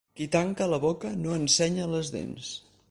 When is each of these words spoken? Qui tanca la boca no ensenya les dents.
Qui 0.19 0.25
tanca 0.35 0.69
la 0.71 0.79
boca 0.85 1.11
no 1.19 1.37
ensenya 1.43 1.89
les 1.95 2.13
dents. 2.19 2.55